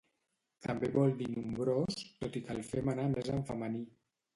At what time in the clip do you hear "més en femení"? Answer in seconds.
3.17-3.91